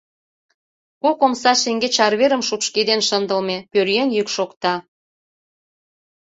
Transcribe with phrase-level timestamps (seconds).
[1.03, 4.73] Кок омса шеҥгеч арверым шупшкеден шындылме, пӧръеҥ йӱк шокта.